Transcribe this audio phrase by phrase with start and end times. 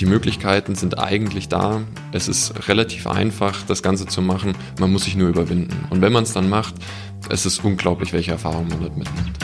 [0.00, 1.82] Die Möglichkeiten sind eigentlich da.
[2.10, 4.54] Es ist relativ einfach, das Ganze zu machen.
[4.78, 5.86] Man muss sich nur überwinden.
[5.90, 6.74] Und wenn man es dann macht,
[7.28, 9.38] es ist unglaublich, welche Erfahrungen man dort mitnimmt.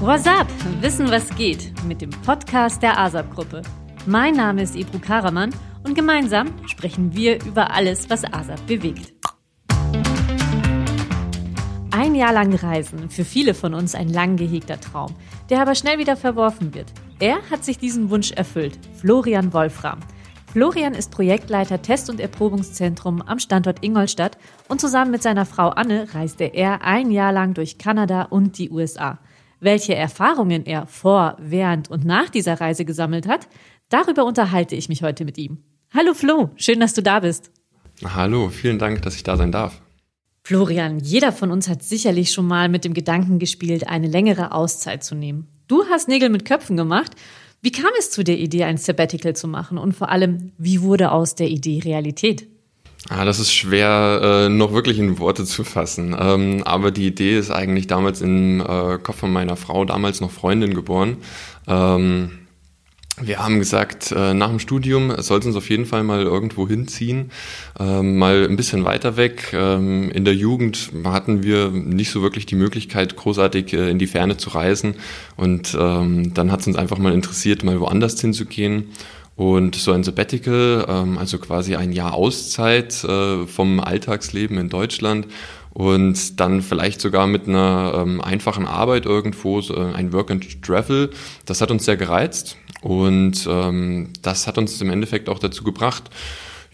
[0.00, 0.46] What's up?
[0.80, 3.60] Wissen, was geht mit dem Podcast der ASAP-Gruppe.
[4.06, 9.12] Mein Name ist Ebru Karaman und gemeinsam sprechen wir über alles, was ASAP bewegt.
[11.90, 15.14] Ein Jahr lang reisen, für viele von uns ein lang gehegter Traum,
[15.50, 16.90] der aber schnell wieder verworfen wird.
[17.20, 20.00] Er hat sich diesen Wunsch erfüllt, Florian Wolfram.
[20.52, 24.36] Florian ist Projektleiter Test- und Erprobungszentrum am Standort Ingolstadt
[24.68, 28.70] und zusammen mit seiner Frau Anne reiste er ein Jahr lang durch Kanada und die
[28.70, 29.20] USA.
[29.60, 33.48] Welche Erfahrungen er vor, während und nach dieser Reise gesammelt hat,
[33.88, 35.58] darüber unterhalte ich mich heute mit ihm.
[35.94, 37.52] Hallo Flo, schön, dass du da bist.
[38.04, 39.80] Hallo, vielen Dank, dass ich da sein darf.
[40.42, 45.04] Florian, jeder von uns hat sicherlich schon mal mit dem Gedanken gespielt, eine längere Auszeit
[45.04, 45.53] zu nehmen.
[45.66, 47.12] Du hast Nägel mit Köpfen gemacht.
[47.62, 49.78] Wie kam es zu der Idee, ein Sabbatical zu machen?
[49.78, 52.46] Und vor allem, wie wurde aus der Idee Realität?
[53.08, 56.14] Ah, das ist schwer, äh, noch wirklich in Worte zu fassen.
[56.18, 60.30] Ähm, aber die Idee ist eigentlich damals im äh, Kopf von meiner Frau, damals noch
[60.30, 61.18] Freundin geboren.
[61.66, 62.43] Ähm,
[63.20, 66.66] wir haben gesagt, äh, nach dem Studium soll es uns auf jeden Fall mal irgendwo
[66.66, 67.30] hinziehen,
[67.78, 69.52] ähm, mal ein bisschen weiter weg.
[69.52, 74.08] Ähm, in der Jugend hatten wir nicht so wirklich die Möglichkeit, großartig äh, in die
[74.08, 74.96] Ferne zu reisen.
[75.36, 78.86] Und ähm, dann hat es uns einfach mal interessiert, mal woanders hinzugehen.
[79.36, 80.84] Und so ein Sabbatical,
[81.18, 85.26] also quasi ein Jahr Auszeit äh, vom Alltagsleben in Deutschland
[85.74, 91.10] und dann vielleicht sogar mit einer ähm, einfachen Arbeit irgendwo, so ein Work and Travel.
[91.44, 96.04] Das hat uns sehr gereizt und ähm, das hat uns im Endeffekt auch dazu gebracht,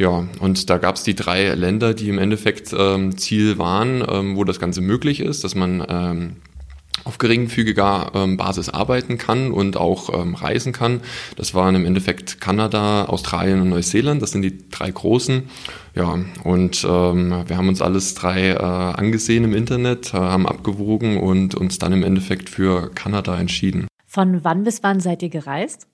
[0.00, 4.34] ja, und da gab es die drei Länder, die im Endeffekt ähm, Ziel waren, ähm,
[4.34, 6.36] wo das Ganze möglich ist, dass man ähm,
[7.04, 11.00] auf geringfügiger ähm, Basis arbeiten kann und auch ähm, reisen kann.
[11.36, 14.22] Das waren im Endeffekt Kanada, Australien und Neuseeland.
[14.22, 15.48] Das sind die drei großen.
[15.94, 21.18] Ja, und ähm, wir haben uns alles drei äh, angesehen im Internet, äh, haben abgewogen
[21.18, 23.88] und uns dann im Endeffekt für Kanada entschieden.
[24.06, 25.86] Von wann bis wann seid ihr gereist?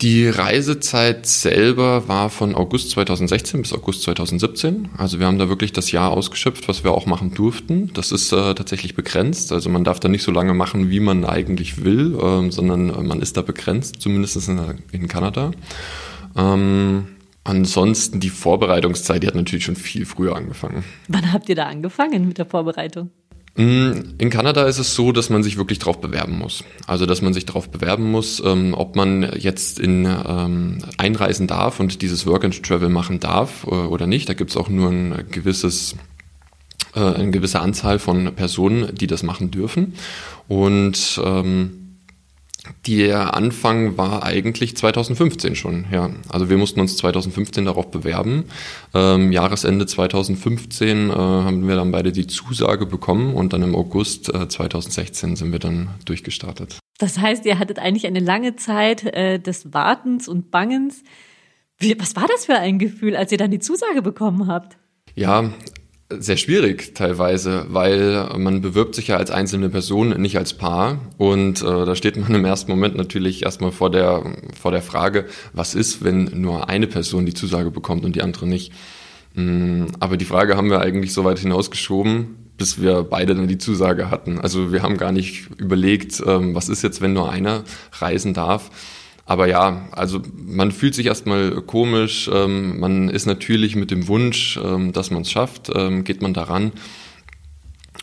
[0.00, 4.90] Die Reisezeit selber war von August 2016 bis August 2017.
[4.96, 7.90] Also wir haben da wirklich das Jahr ausgeschöpft, was wir auch machen durften.
[7.94, 9.50] Das ist äh, tatsächlich begrenzt.
[9.50, 13.02] Also man darf da nicht so lange machen, wie man eigentlich will, ähm, sondern äh,
[13.02, 14.60] man ist da begrenzt, zumindest in,
[14.92, 15.50] in Kanada.
[16.36, 17.08] Ähm,
[17.42, 20.84] ansonsten die Vorbereitungszeit, die hat natürlich schon viel früher angefangen.
[21.08, 23.10] Wann habt ihr da angefangen mit der Vorbereitung?
[23.58, 26.62] Mm, in Kanada ist es so, dass man sich wirklich darauf bewerben muss.
[26.86, 31.80] Also dass man sich darauf bewerben muss, ähm, ob man jetzt in ähm, einreisen darf
[31.80, 34.28] und dieses Work and Travel machen darf äh, oder nicht.
[34.28, 35.96] Da gibt es auch nur ein gewisses
[36.94, 39.94] äh, eine gewisse Anzahl von Personen, die das machen dürfen.
[40.46, 41.87] Und ähm,
[42.86, 46.10] der Anfang war eigentlich 2015 schon, ja.
[46.28, 48.44] Also wir mussten uns 2015 darauf bewerben.
[48.94, 54.32] Ähm, Jahresende 2015 äh, haben wir dann beide die Zusage bekommen und dann im August
[54.34, 56.78] äh, 2016 sind wir dann durchgestartet.
[56.98, 61.04] Das heißt, ihr hattet eigentlich eine lange Zeit äh, des Wartens und Bangens.
[61.78, 64.76] Wie, was war das für ein Gefühl, als ihr dann die Zusage bekommen habt?
[65.14, 65.52] Ja,
[66.10, 71.00] sehr schwierig teilweise, weil man bewirbt sich ja als einzelne Person, nicht als Paar.
[71.18, 74.24] Und äh, da steht man im ersten Moment natürlich erstmal vor der,
[74.58, 78.46] vor der Frage, was ist, wenn nur eine Person die Zusage bekommt und die andere
[78.46, 78.72] nicht.
[79.34, 83.58] Mm, aber die Frage haben wir eigentlich so weit hinausgeschoben, bis wir beide dann die
[83.58, 84.40] Zusage hatten.
[84.40, 88.70] Also wir haben gar nicht überlegt, ähm, was ist jetzt, wenn nur einer reisen darf
[89.28, 94.58] aber ja, also man fühlt sich erstmal komisch, ähm, man ist natürlich mit dem Wunsch,
[94.64, 96.72] ähm, dass man es schafft, ähm, geht man daran.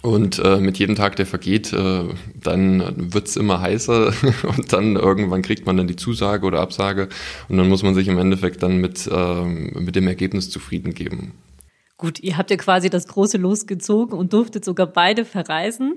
[0.03, 2.03] Und äh, mit jedem Tag, der vergeht, äh,
[2.35, 4.13] dann wird's immer heißer
[4.55, 7.09] und dann irgendwann kriegt man dann die Zusage oder Absage
[7.49, 11.31] und dann muss man sich im Endeffekt dann mit, äh, mit dem Ergebnis zufrieden geben.
[11.97, 15.95] Gut, ihr habt ja quasi das große Los gezogen und durftet sogar beide verreisen.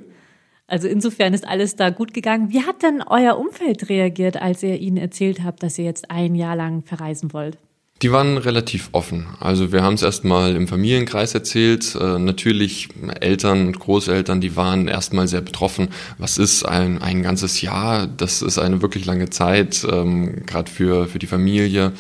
[0.69, 2.53] Also insofern ist alles da gut gegangen.
[2.53, 6.35] Wie hat denn euer Umfeld reagiert, als ihr ihnen erzählt habt, dass ihr jetzt ein
[6.35, 7.57] Jahr lang verreisen wollt?
[8.03, 9.27] Die waren relativ offen.
[9.41, 11.97] Also wir haben es erstmal im Familienkreis erzählt.
[11.97, 15.89] Äh, natürlich Eltern und Großeltern, die waren erstmal sehr betroffen.
[16.19, 18.07] Was ist ein, ein ganzes Jahr?
[18.07, 21.93] Das ist eine wirklich lange Zeit, ähm, gerade für, für die Familie.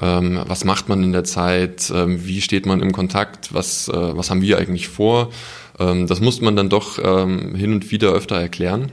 [0.00, 1.90] Ähm, was macht man in der Zeit?
[1.94, 3.54] Ähm, wie steht man im Kontakt?
[3.54, 5.30] Was, äh, was haben wir eigentlich vor?
[5.78, 8.92] Ähm, das muss man dann doch ähm, hin und wieder öfter erklären.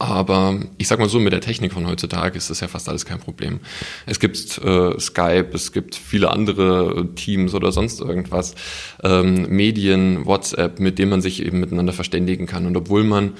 [0.00, 3.04] Aber ich sag mal so, mit der Technik von heutzutage ist das ja fast alles
[3.04, 3.58] kein Problem.
[4.06, 8.54] Es gibt äh, Skype, es gibt viele andere Teams oder sonst irgendwas,
[9.02, 12.66] ähm, Medien, WhatsApp, mit denen man sich eben miteinander verständigen kann.
[12.66, 13.32] Und obwohl man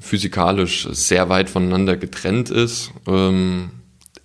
[0.00, 3.70] physikalisch sehr weit voneinander getrennt ist, ähm,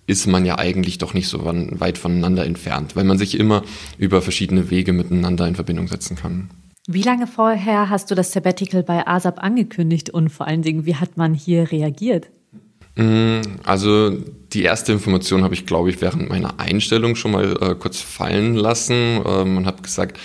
[0.08, 3.62] ist man ja eigentlich doch nicht so weit voneinander entfernt, weil man sich immer
[3.98, 6.50] über verschiedene Wege miteinander in Verbindung setzen kann.
[6.86, 10.94] Wie lange vorher hast du das Sabbatical bei ASAP angekündigt und vor allen Dingen, wie
[10.94, 12.30] hat man hier reagiert?
[12.96, 14.10] Mm, also
[14.54, 18.54] die erste Information habe ich, glaube ich, während meiner Einstellung schon mal äh, kurz fallen
[18.54, 20.18] lassen ähm, und habe gesagt,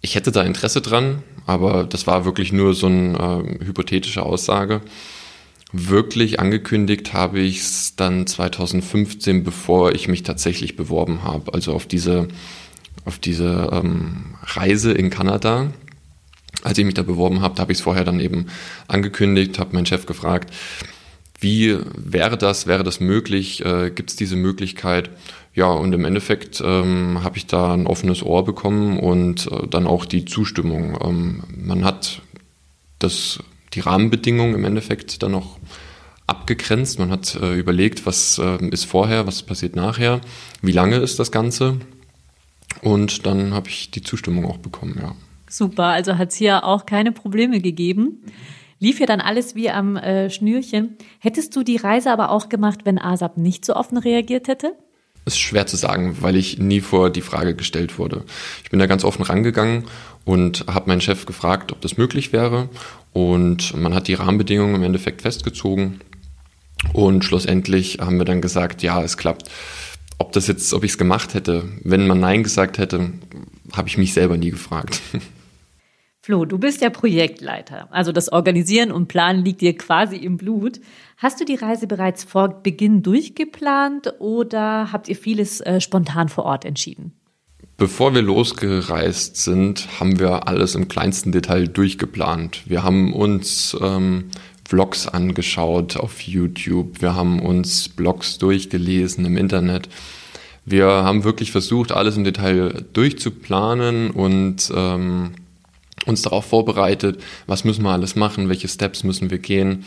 [0.00, 4.80] ich hätte da Interesse dran, aber das war wirklich nur so eine äh, hypothetische Aussage.
[5.72, 11.52] Wirklich angekündigt habe ich es dann 2015, bevor ich mich tatsächlich beworben habe.
[11.52, 12.28] Also auf diese
[13.08, 15.72] auf diese ähm, Reise in Kanada.
[16.62, 18.46] Als ich mich da beworben habe, da habe ich es vorher dann eben
[18.86, 20.52] angekündigt, habe meinen Chef gefragt,
[21.40, 25.10] wie wäre das, wäre das möglich, äh, gibt es diese Möglichkeit?
[25.54, 29.86] Ja, und im Endeffekt ähm, habe ich da ein offenes Ohr bekommen und äh, dann
[29.86, 30.98] auch die Zustimmung.
[31.02, 32.22] Ähm, man hat
[32.98, 33.38] das,
[33.74, 35.58] die Rahmenbedingungen im Endeffekt dann noch
[36.26, 36.98] abgegrenzt.
[36.98, 40.20] Man hat äh, überlegt, was äh, ist vorher, was passiert nachher,
[40.62, 41.78] wie lange ist das Ganze.
[42.82, 45.14] Und dann habe ich die Zustimmung auch bekommen, ja.
[45.48, 48.22] Super, also hat es hier auch keine Probleme gegeben.
[48.80, 50.96] Lief ja dann alles wie am äh, Schnürchen.
[51.18, 54.74] Hättest du die Reise aber auch gemacht, wenn ASAP nicht so offen reagiert hätte?
[55.24, 58.24] Ist schwer zu sagen, weil ich nie vor die Frage gestellt wurde.
[58.62, 59.84] Ich bin da ganz offen rangegangen
[60.24, 62.68] und habe meinen Chef gefragt, ob das möglich wäre.
[63.12, 66.00] Und man hat die Rahmenbedingungen im Endeffekt festgezogen.
[66.92, 69.50] Und schlussendlich haben wir dann gesagt, ja, es klappt
[70.18, 73.12] ob das jetzt, ob ich es gemacht hätte, wenn man Nein gesagt hätte,
[73.72, 75.00] habe ich mich selber nie gefragt.
[76.20, 77.88] Flo, du bist ja Projektleiter.
[77.90, 80.80] Also das Organisieren und Planen liegt dir quasi im Blut.
[81.16, 86.44] Hast du die Reise bereits vor Beginn durchgeplant oder habt ihr vieles äh, spontan vor
[86.44, 87.17] Ort entschieden?
[87.80, 92.62] Bevor wir losgereist sind, haben wir alles im kleinsten Detail durchgeplant.
[92.66, 94.30] Wir haben uns ähm,
[94.68, 99.88] Vlogs angeschaut auf YouTube, wir haben uns Blogs durchgelesen im Internet.
[100.64, 105.30] Wir haben wirklich versucht, alles im Detail durchzuplanen und ähm,
[106.04, 109.84] uns darauf vorbereitet, was müssen wir alles machen, welche Steps müssen wir gehen.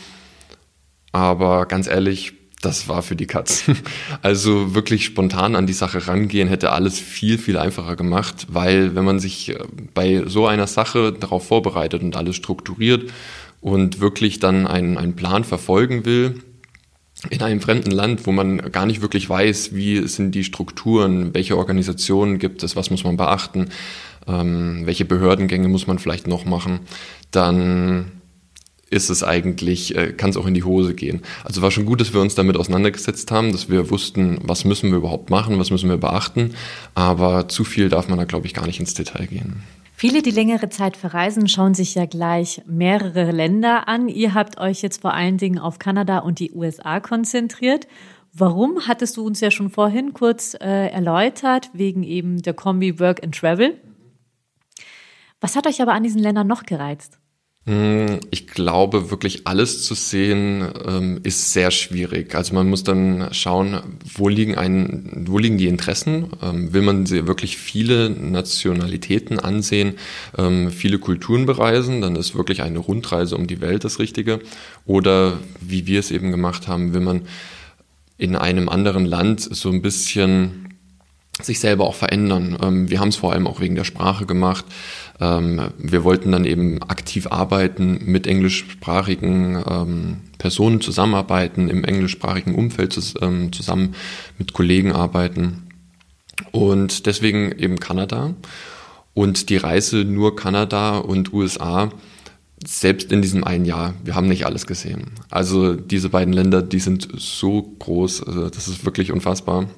[1.12, 3.64] Aber ganz ehrlich, das war für die Katz.
[4.22, 9.04] Also wirklich spontan an die Sache rangehen hätte alles viel, viel einfacher gemacht, weil wenn
[9.04, 9.58] man sich äh,
[9.94, 13.10] bei so einer Sache darauf vorbereitet und alles strukturiert
[13.60, 16.42] und wirklich dann einen, einen Plan verfolgen will,
[17.30, 21.56] in einem fremden Land, wo man gar nicht wirklich weiß, wie sind die Strukturen, welche
[21.56, 23.68] Organisationen gibt es, was muss man beachten,
[24.26, 26.80] ähm, welche Behördengänge muss man vielleicht noch machen,
[27.30, 28.21] dann
[28.92, 31.22] ist es eigentlich, äh, kann es auch in die Hose gehen.
[31.44, 34.90] Also war schon gut, dass wir uns damit auseinandergesetzt haben, dass wir wussten, was müssen
[34.90, 36.54] wir überhaupt machen, was müssen wir beachten,
[36.94, 39.62] aber zu viel darf man da, glaube ich, gar nicht ins Detail gehen.
[39.94, 44.08] Viele, die längere Zeit verreisen, schauen sich ja gleich mehrere Länder an.
[44.08, 47.86] Ihr habt euch jetzt vor allen Dingen auf Kanada und die USA konzentriert.
[48.32, 53.22] Warum hattest du uns ja schon vorhin kurz äh, erläutert, wegen eben der Kombi Work
[53.22, 53.78] and Travel?
[55.40, 57.18] Was hat euch aber an diesen Ländern noch gereizt?
[57.64, 62.34] Ich glaube, wirklich alles zu sehen ähm, ist sehr schwierig.
[62.34, 63.80] Also man muss dann schauen,
[64.14, 66.26] wo liegen, ein, wo liegen die Interessen?
[66.42, 69.94] Ähm, will man wirklich viele Nationalitäten ansehen,
[70.36, 74.40] ähm, viele Kulturen bereisen, dann ist wirklich eine Rundreise um die Welt das Richtige.
[74.84, 77.22] Oder wie wir es eben gemacht haben, will man
[78.18, 80.71] in einem anderen Land so ein bisschen
[81.44, 82.56] sich selber auch verändern.
[82.62, 84.64] Ähm, wir haben es vor allem auch wegen der Sprache gemacht.
[85.20, 92.92] Ähm, wir wollten dann eben aktiv arbeiten, mit englischsprachigen ähm, Personen zusammenarbeiten, im englischsprachigen Umfeld
[92.92, 93.94] zusammen
[94.38, 95.68] mit Kollegen arbeiten.
[96.50, 98.34] Und deswegen eben Kanada.
[99.14, 101.90] Und die Reise nur Kanada und USA,
[102.64, 105.10] selbst in diesem einen Jahr, wir haben nicht alles gesehen.
[105.30, 109.68] Also diese beiden Länder, die sind so groß, also das ist wirklich unfassbar.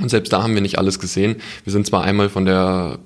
[0.00, 1.36] Und selbst da haben wir nicht alles gesehen.
[1.64, 2.98] Wir sind zwar einmal von der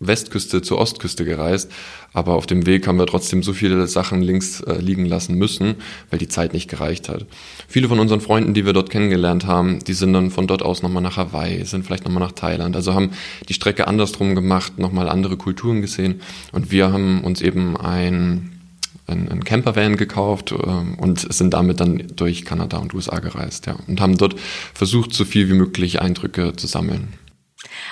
[0.00, 1.72] Westküste zur Ostküste gereist,
[2.12, 5.76] aber auf dem Weg haben wir trotzdem so viele Sachen links äh, liegen lassen müssen,
[6.10, 7.26] weil die Zeit nicht gereicht hat.
[7.66, 10.82] Viele von unseren Freunden, die wir dort kennengelernt haben, die sind dann von dort aus
[10.82, 13.10] nochmal nach Hawaii, sind vielleicht nochmal nach Thailand, also haben
[13.48, 16.20] die Strecke andersrum gemacht, nochmal andere Kulturen gesehen
[16.52, 18.57] und wir haben uns eben ein
[19.08, 23.76] ein, Campervan gekauft äh, und sind damit dann durch Kanada und USA gereist, ja.
[23.86, 24.38] Und haben dort
[24.74, 27.14] versucht, so viel wie möglich Eindrücke zu sammeln.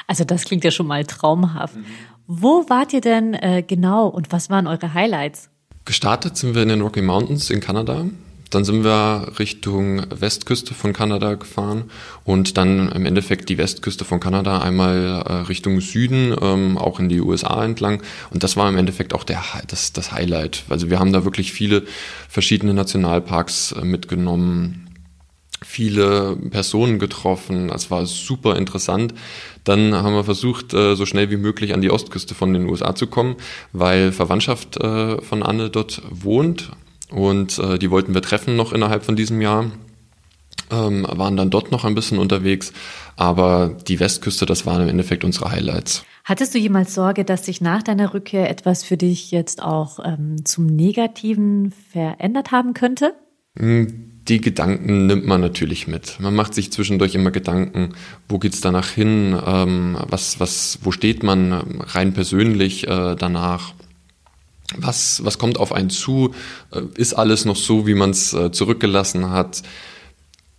[0.07, 1.77] Also das klingt ja schon mal traumhaft.
[1.77, 1.85] Mhm.
[2.27, 5.49] Wo wart ihr denn äh, genau und was waren eure Highlights?
[5.85, 8.05] Gestartet sind wir in den Rocky Mountains in Kanada.
[8.51, 11.85] Dann sind wir Richtung Westküste von Kanada gefahren
[12.25, 17.09] und dann im Endeffekt die Westküste von Kanada einmal äh, Richtung Süden, ähm, auch in
[17.09, 18.03] die USA entlang.
[18.31, 20.65] Und das war im Endeffekt auch der, das, das Highlight.
[20.69, 21.83] Also wir haben da wirklich viele
[22.29, 24.83] verschiedene Nationalparks äh, mitgenommen
[25.65, 27.71] viele Personen getroffen.
[27.71, 29.15] Es war super interessant.
[29.65, 32.95] Dann haben wir versucht, äh, so schnell wie möglich an die Ostküste von den USA
[32.95, 33.37] zu kommen,
[33.73, 36.73] weil Verwandtschaft äh, von Anne dort wohnt
[37.11, 39.71] und äh, die wollten wir treffen noch innerhalb von diesem Jahr.
[40.69, 42.73] Ähm, waren dann dort noch ein bisschen unterwegs,
[43.15, 46.05] aber die Westküste, das waren im Endeffekt unsere Highlights.
[46.25, 50.45] Hattest du jemals Sorge, dass sich nach deiner Rückkehr etwas für dich jetzt auch ähm,
[50.45, 53.15] zum Negativen verändert haben könnte?
[53.57, 56.19] Hm, die Gedanken nimmt man natürlich mit.
[56.19, 57.91] Man macht sich zwischendurch immer Gedanken,
[58.29, 63.73] wo geht's danach hin, ähm, was, was, wo steht man rein persönlich äh, danach
[64.79, 66.35] was, was kommt auf einen zu?
[66.73, 69.63] Äh, ist alles noch so, wie man es äh, zurückgelassen hat?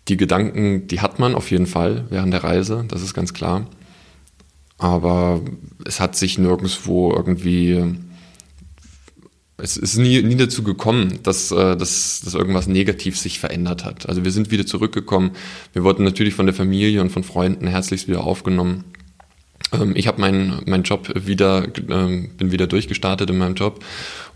[0.07, 3.67] Die Gedanken, die hat man auf jeden Fall während der Reise, das ist ganz klar.
[4.77, 5.41] Aber
[5.85, 7.83] es hat sich nirgendwo irgendwie,
[9.57, 14.07] es ist nie, nie dazu gekommen, dass, äh, dass, dass irgendwas negativ sich verändert hat.
[14.07, 15.31] Also wir sind wieder zurückgekommen.
[15.73, 18.83] Wir wurden natürlich von der Familie und von Freunden herzlichst wieder aufgenommen.
[19.73, 23.83] Ähm, ich habe meinen mein Job wieder, ähm, bin wieder durchgestartet in meinem Job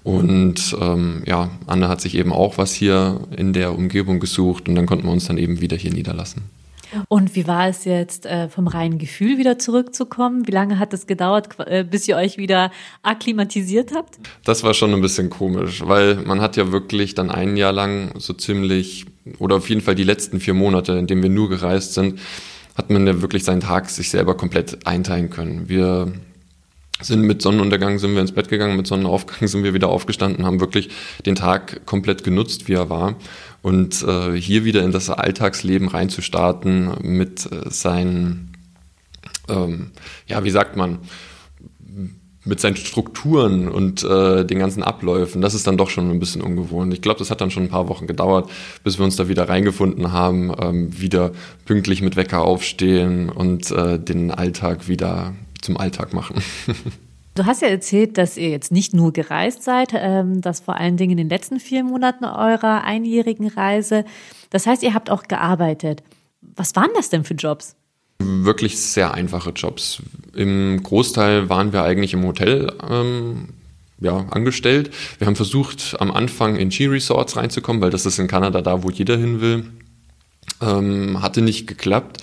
[0.03, 4.75] und ähm, ja, Anne hat sich eben auch was hier in der Umgebung gesucht und
[4.75, 6.43] dann konnten wir uns dann eben wieder hier niederlassen.
[7.07, 10.47] Und wie war es jetzt, äh, vom reinen Gefühl wieder zurückzukommen?
[10.47, 12.71] Wie lange hat es gedauert, äh, bis ihr euch wieder
[13.01, 14.19] akklimatisiert habt?
[14.43, 18.11] Das war schon ein bisschen komisch, weil man hat ja wirklich dann ein Jahr lang
[18.17, 19.05] so ziemlich,
[19.39, 22.19] oder auf jeden Fall die letzten vier Monate, in denen wir nur gereist sind,
[22.75, 25.69] hat man ja wirklich seinen Tag sich selber komplett einteilen können.
[25.69, 26.11] Wir
[27.01, 30.59] sind mit Sonnenuntergang sind wir ins Bett gegangen, mit Sonnenaufgang sind wir wieder aufgestanden, haben
[30.59, 30.89] wirklich
[31.25, 33.15] den Tag komplett genutzt, wie er war.
[33.61, 38.53] Und äh, hier wieder in das Alltagsleben reinzustarten mit äh, seinen,
[39.49, 39.91] ähm,
[40.27, 40.99] ja, wie sagt man,
[42.43, 46.41] mit seinen Strukturen und äh, den ganzen Abläufen, das ist dann doch schon ein bisschen
[46.41, 46.93] ungewohnt.
[46.93, 48.49] Ich glaube, das hat dann schon ein paar Wochen gedauert,
[48.83, 51.31] bis wir uns da wieder reingefunden haben, ähm, wieder
[51.65, 56.41] pünktlich mit Wecker aufstehen und äh, den Alltag wieder zum Alltag machen.
[57.33, 60.97] Du hast ja erzählt, dass ihr jetzt nicht nur gereist seid, ähm, dass vor allen
[60.97, 64.03] Dingen in den letzten vier Monaten eurer einjährigen Reise.
[64.49, 66.03] Das heißt, ihr habt auch gearbeitet.
[66.41, 67.77] Was waren das denn für Jobs?
[68.23, 70.01] Wirklich sehr einfache Jobs.
[70.35, 73.49] Im Großteil waren wir eigentlich im Hotel ähm,
[73.99, 74.91] ja, angestellt.
[75.19, 78.89] Wir haben versucht, am Anfang in Ski-Resorts reinzukommen, weil das ist in Kanada da, wo
[78.89, 79.65] jeder hin will.
[80.61, 82.17] Ähm, hatte nicht geklappt.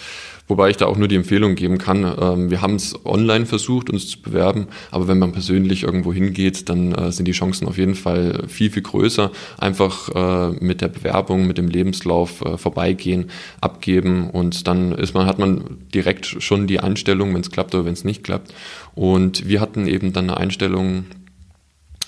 [0.48, 2.10] Wobei ich da auch nur die Empfehlung geben kann.
[2.18, 6.68] Ähm, wir haben es online versucht, uns zu bewerben, aber wenn man persönlich irgendwo hingeht,
[6.70, 9.30] dann äh, sind die Chancen auf jeden Fall viel, viel größer.
[9.58, 15.26] Einfach äh, mit der Bewerbung, mit dem Lebenslauf äh, vorbeigehen, abgeben und dann ist man,
[15.26, 18.54] hat man direkt schon die Einstellung, wenn es klappt oder wenn es nicht klappt.
[18.94, 21.04] Und wir hatten eben dann eine Einstellung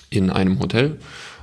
[0.09, 0.97] in einem Hotel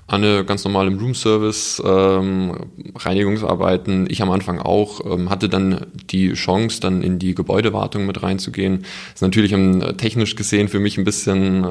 [0.08, 6.32] Anne ganz normal im Roomservice, ähm, Reinigungsarbeiten, ich am Anfang auch, ähm, hatte dann die
[6.32, 8.86] Chance, dann in die Gebäudewartung mit reinzugehen.
[9.14, 11.70] Ist natürlich ähm, technisch gesehen für mich ein bisschen äh,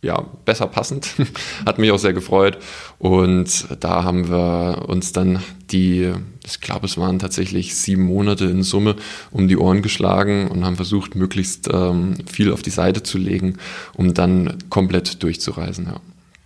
[0.00, 1.16] ja, besser passend.
[1.66, 2.58] Hat mich auch sehr gefreut.
[2.98, 6.12] Und da haben wir uns dann die,
[6.46, 8.96] ich glaube, es waren tatsächlich sieben Monate in Summe
[9.30, 13.58] um die Ohren geschlagen und haben versucht, möglichst ähm, viel auf die Seite zu legen,
[13.94, 15.86] um dann komplett durchzureisen.
[15.86, 16.00] Ja.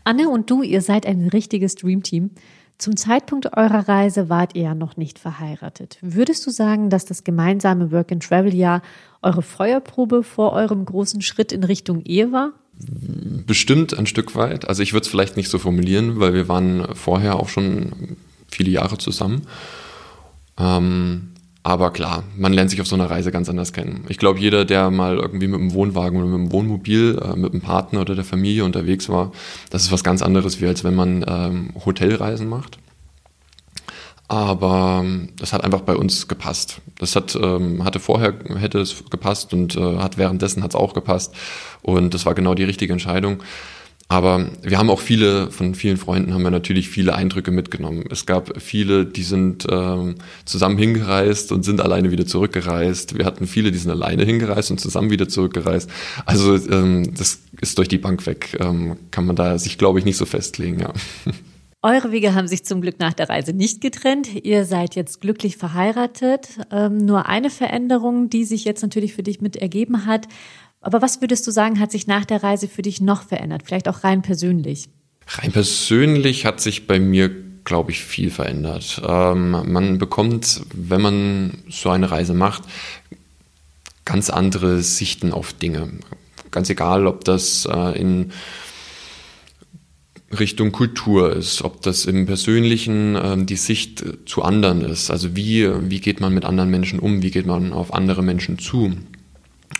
[0.05, 2.31] Anne und du, ihr seid ein richtiges Dreamteam.
[2.79, 5.99] Zum Zeitpunkt eurer Reise wart ihr ja noch nicht verheiratet.
[6.01, 8.83] Würdest du sagen, dass das gemeinsame Work-and-Travel-Jahr
[9.23, 12.53] eure Feuerprobe vor eurem großen Schritt in Richtung Ehe war?
[13.47, 14.69] Bestimmt ein Stück weit.
[14.69, 18.17] Also ich würde es vielleicht nicht so formulieren, weil wir waren vorher auch schon
[18.51, 19.43] viele Jahre zusammen.
[20.59, 21.32] Ähm,
[21.65, 24.05] aber klar, man lernt sich auf so einer Reise ganz anders kennen.
[24.09, 27.53] Ich glaube, jeder, der mal irgendwie mit dem Wohnwagen oder mit dem Wohnmobil, äh, mit
[27.53, 29.31] dem Partner oder der Familie unterwegs war,
[29.71, 32.79] das ist was ganz anderes, wie als wenn man ähm, Hotelreisen macht.
[34.27, 36.81] Aber ähm, das hat einfach bei uns gepasst.
[36.99, 40.95] Das hat, ähm, hatte vorher, hätte es gepasst und äh, hat währenddessen hat es auch
[40.95, 41.35] gepasst.
[41.83, 43.43] Und das war genau die richtige Entscheidung.
[44.13, 48.05] Aber wir haben auch viele, von vielen Freunden haben wir natürlich viele Eindrücke mitgenommen.
[48.11, 53.17] Es gab viele, die sind ähm, zusammen hingereist und sind alleine wieder zurückgereist.
[53.17, 55.89] Wir hatten viele, die sind alleine hingereist und zusammen wieder zurückgereist.
[56.27, 58.55] Also ähm, das ist durch die Bank weg.
[58.61, 60.93] Ähm, kann man da sich, glaube ich, nicht so festlegen, ja.
[61.85, 64.29] Eure Wege haben sich zum Glück nach der Reise nicht getrennt.
[64.45, 66.49] Ihr seid jetzt glücklich verheiratet.
[66.71, 70.29] Ähm, nur eine Veränderung, die sich jetzt natürlich für dich mit ergeben hat,
[70.83, 73.63] aber was würdest du sagen, hat sich nach der Reise für dich noch verändert?
[73.65, 74.89] Vielleicht auch rein persönlich?
[75.27, 77.31] Rein persönlich hat sich bei mir
[77.65, 79.01] glaube ich, viel verändert.
[79.07, 82.63] Ähm, man bekommt, wenn man so eine Reise macht,
[84.05, 85.91] ganz andere Sichten auf Dinge.
[86.51, 88.33] Ganz egal, ob das äh, in
[90.39, 95.11] Richtung Kultur ist, ob das im Persönlichen ähm, die Sicht zu anderen ist.
[95.11, 98.59] Also wie, wie geht man mit anderen Menschen um, wie geht man auf andere Menschen
[98.59, 98.93] zu.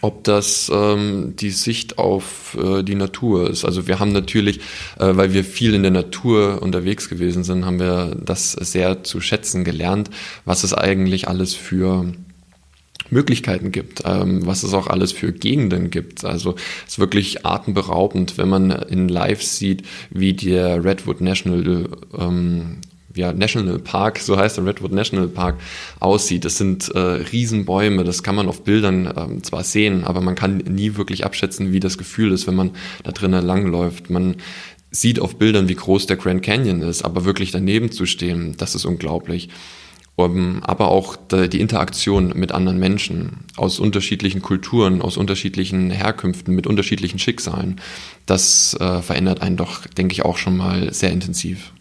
[0.03, 3.65] Ob das ähm, die Sicht auf äh, die Natur ist.
[3.65, 4.59] Also wir haben natürlich,
[4.99, 9.21] äh, weil wir viel in der Natur unterwegs gewesen sind, haben wir das sehr zu
[9.21, 10.11] schätzen gelernt,
[10.45, 12.13] was es eigentlich alles für
[13.13, 16.25] Möglichkeiten gibt, ähm, was es auch alles für Gegenden gibt.
[16.25, 16.57] Also
[16.87, 22.79] es ist wirklich atemberaubend, wenn man in Live sieht, wie der Redwood National ähm,
[23.15, 25.57] ja, National Park, so heißt der Redwood National Park,
[26.01, 26.45] aussieht.
[26.45, 30.59] Das sind äh, Riesenbäume, das kann man auf Bildern ähm, zwar sehen, aber man kann
[30.59, 32.71] nie wirklich abschätzen, wie das Gefühl ist, wenn man
[33.05, 34.11] da drinnen langläuft.
[34.11, 34.37] Man
[34.91, 38.75] sieht auf Bildern, wie groß der Grand Canyon ist, aber wirklich daneben zu stehen, das
[38.75, 39.49] ist unglaublich
[40.15, 46.67] um, aber auch die Interaktion mit anderen Menschen aus unterschiedlichen Kulturen, aus unterschiedlichen Herkünften, mit
[46.67, 47.81] unterschiedlichen Schicksalen,
[48.27, 51.73] das äh, verändert einen doch, denke ich, auch schon mal sehr intensiv.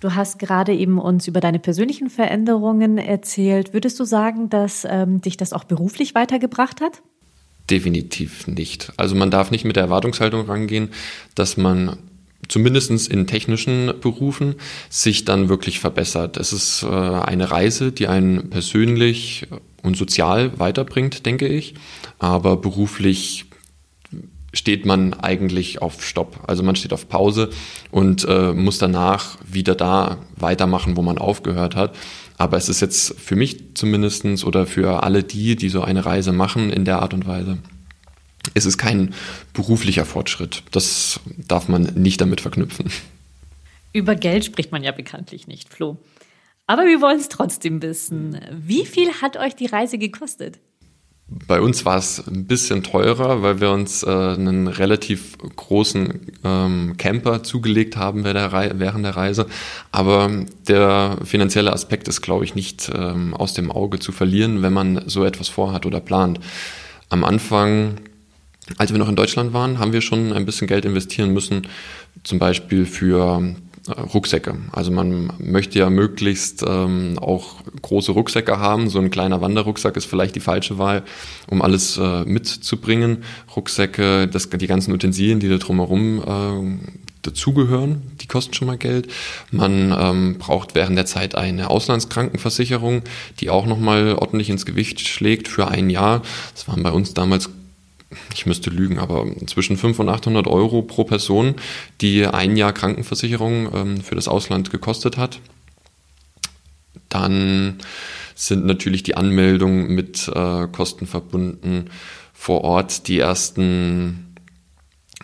[0.00, 3.72] Du hast gerade eben uns über deine persönlichen Veränderungen erzählt.
[3.72, 7.02] Würdest du sagen, dass ähm, dich das auch beruflich weitergebracht hat?
[7.70, 8.92] Definitiv nicht.
[8.96, 10.90] Also man darf nicht mit der Erwartungshaltung rangehen,
[11.34, 11.96] dass man
[12.48, 14.56] zumindest in technischen Berufen
[14.88, 16.36] sich dann wirklich verbessert.
[16.36, 19.46] Es ist äh, eine Reise, die einen persönlich
[19.82, 21.74] und sozial weiterbringt, denke ich,
[22.18, 23.45] aber beruflich
[24.56, 26.40] steht man eigentlich auf Stopp.
[26.46, 27.50] Also man steht auf Pause
[27.90, 31.94] und äh, muss danach wieder da weitermachen, wo man aufgehört hat.
[32.38, 36.32] Aber es ist jetzt für mich zumindestens oder für alle die, die so eine Reise
[36.32, 37.58] machen in der Art und Weise,
[38.54, 39.14] es ist kein
[39.52, 40.62] beruflicher Fortschritt.
[40.70, 42.90] Das darf man nicht damit verknüpfen.
[43.92, 45.98] Über Geld spricht man ja bekanntlich nicht, Flo.
[46.66, 48.40] Aber wir wollen es trotzdem wissen.
[48.50, 50.58] Wie viel hat euch die Reise gekostet?
[51.28, 56.94] Bei uns war es ein bisschen teurer, weil wir uns äh, einen relativ großen ähm,
[56.98, 59.46] Camper zugelegt haben während der Reise.
[59.90, 60.30] Aber
[60.68, 65.02] der finanzielle Aspekt ist, glaube ich, nicht ähm, aus dem Auge zu verlieren, wenn man
[65.08, 66.38] so etwas vorhat oder plant.
[67.08, 67.98] Am Anfang
[68.78, 71.68] als wir noch in Deutschland waren, haben wir schon ein bisschen Geld investieren müssen,
[72.24, 73.54] zum Beispiel für
[73.88, 74.56] Rucksäcke.
[74.72, 78.88] Also man möchte ja möglichst ähm, auch große Rucksäcke haben.
[78.88, 81.02] So ein kleiner Wanderrucksack ist vielleicht die falsche Wahl,
[81.48, 83.24] um alles äh, mitzubringen.
[83.54, 86.88] Rucksäcke, das, die ganzen Utensilien, die da drumherum äh,
[87.22, 89.08] dazugehören, die kosten schon mal Geld.
[89.50, 93.02] Man ähm, braucht während der Zeit eine Auslandskrankenversicherung,
[93.40, 96.22] die auch nochmal ordentlich ins Gewicht schlägt für ein Jahr.
[96.54, 97.50] Das waren bei uns damals
[98.34, 101.56] ich müsste lügen, aber zwischen 500 und 800 Euro pro Person,
[102.00, 105.40] die ein Jahr Krankenversicherung ähm, für das Ausland gekostet hat.
[107.08, 107.78] Dann
[108.34, 111.90] sind natürlich die Anmeldungen mit äh, Kosten verbunden
[112.32, 114.36] vor Ort, die ersten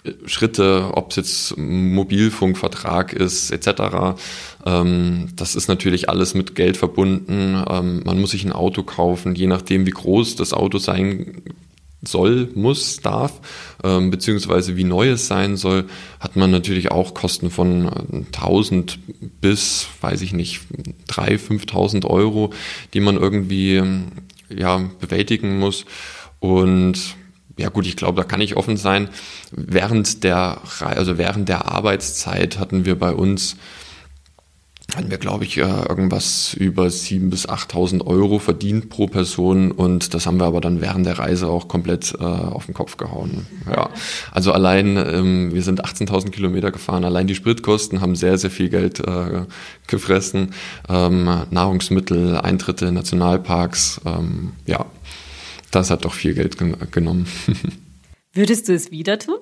[0.03, 4.19] äh, Schritte, ob es jetzt Mobilfunkvertrag ist, etc.
[4.65, 7.63] Ähm, das ist natürlich alles mit Geld verbunden.
[7.69, 11.43] Ähm, man muss sich ein Auto kaufen, je nachdem, wie groß das Auto sein
[12.03, 13.41] soll, muss, darf,
[13.85, 15.85] ähm, beziehungsweise wie neu es sein soll,
[16.21, 17.89] hat man natürlich auch Kosten von
[18.33, 20.61] 1000 äh, bis, weiß ich nicht,
[21.09, 22.53] 3.000, 5.000 Euro,
[22.93, 24.07] die man irgendwie ähm,
[24.49, 25.85] ja, bewältigen muss.
[26.41, 27.17] Und
[27.57, 29.09] ja gut, ich glaube, da kann ich offen sein.
[29.53, 33.57] Während der, also während der Arbeitszeit hatten wir bei uns
[34.97, 40.27] hatten wir, glaube ich, irgendwas über 7.000 bis 8.000 Euro verdient pro Person und das
[40.27, 43.47] haben wir aber dann während der Reise auch komplett äh, auf den Kopf gehauen.
[43.71, 43.91] Ja,
[44.33, 48.69] also allein, ähm, wir sind 18.000 Kilometer gefahren, allein die Spritkosten haben sehr, sehr viel
[48.69, 49.47] Geld äh,
[49.87, 50.55] gefressen.
[50.89, 54.87] Ähm, Nahrungsmittel, Eintritte in Nationalparks, ähm, ja,
[55.71, 57.27] das hat doch viel Geld gen genommen.
[58.35, 59.39] Würdest du es wieder tun?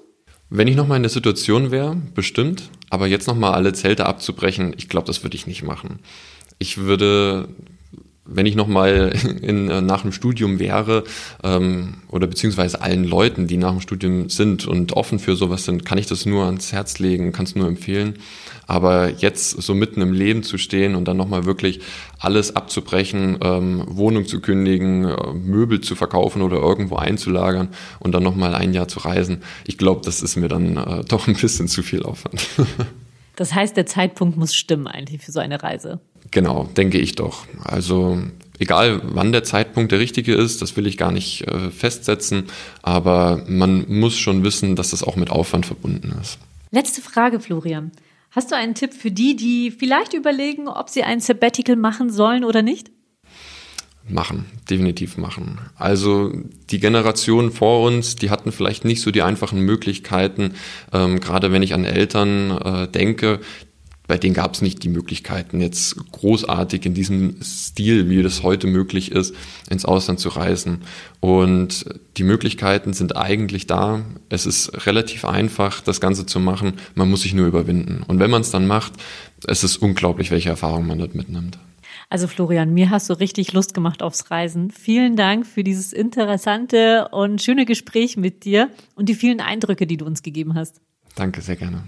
[0.51, 2.71] Wenn ich nochmal in der Situation wäre, bestimmt.
[2.91, 6.01] Aber jetzt nochmal alle Zelte abzubrechen, ich glaube, das würde ich nicht machen.
[6.59, 7.49] Ich würde,
[8.33, 9.13] wenn ich nochmal
[9.43, 11.05] äh, nach dem Studium wäre,
[11.43, 15.85] ähm, oder beziehungsweise allen Leuten, die nach dem Studium sind und offen für sowas sind,
[15.85, 18.15] kann ich das nur ans Herz legen, kann es nur empfehlen.
[18.67, 21.81] Aber jetzt so mitten im Leben zu stehen und dann nochmal wirklich
[22.19, 28.23] alles abzubrechen, ähm, Wohnung zu kündigen, äh, Möbel zu verkaufen oder irgendwo einzulagern und dann
[28.23, 31.69] nochmal ein Jahr zu reisen, ich glaube, das ist mir dann äh, doch ein bisschen
[31.69, 32.47] zu viel Aufwand.
[33.41, 35.99] das heißt, der Zeitpunkt muss stimmen eigentlich für so eine Reise.
[36.31, 37.47] Genau, denke ich doch.
[37.65, 38.19] Also
[38.59, 42.49] egal wann der Zeitpunkt der richtige ist, das will ich gar nicht äh, festsetzen,
[42.83, 46.39] aber man muss schon wissen, dass das auch mit Aufwand verbunden ist.
[46.71, 47.93] Letzte Frage, Florian.
[48.31, 52.45] Hast du einen Tipp für die, die vielleicht überlegen, ob sie ein Sabbatical machen sollen
[52.45, 52.91] oder nicht?
[54.11, 55.59] Machen, definitiv machen.
[55.77, 56.33] Also
[56.71, 60.55] die Generation vor uns, die hatten vielleicht nicht so die einfachen Möglichkeiten,
[60.93, 63.41] ähm, gerade wenn ich an Eltern äh, denke,
[64.11, 68.67] bei denen gab es nicht die Möglichkeiten, jetzt großartig in diesem Stil, wie das heute
[68.67, 69.37] möglich ist,
[69.71, 70.79] ins Ausland zu reisen.
[71.21, 71.85] Und
[72.17, 74.05] die Möglichkeiten sind eigentlich da.
[74.29, 76.73] Es ist relativ einfach, das Ganze zu machen.
[76.97, 78.03] Man muss sich nur überwinden.
[78.05, 78.95] Und wenn man es dann macht,
[79.47, 81.61] es ist unglaublich, welche Erfahrungen man dort mitnimmt.
[82.11, 84.73] Also Florian, mir hast du richtig Lust gemacht aufs Reisen.
[84.73, 89.97] Vielen Dank für dieses interessante und schöne Gespräch mit dir und die vielen Eindrücke, die
[89.97, 90.81] du uns gegeben hast.
[91.15, 91.85] Danke, sehr gerne.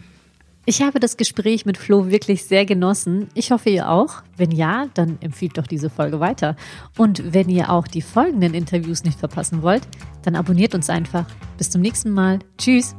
[0.65, 3.31] Ich habe das Gespräch mit Flo wirklich sehr genossen.
[3.35, 4.23] Ich hoffe, ihr auch.
[4.37, 6.55] Wenn ja, dann empfiehlt doch diese Folge weiter.
[6.97, 9.83] Und wenn ihr auch die folgenden Interviews nicht verpassen wollt,
[10.23, 11.27] dann abonniert uns einfach.
[11.59, 12.39] Bis zum nächsten Mal.
[12.59, 12.95] Tschüss.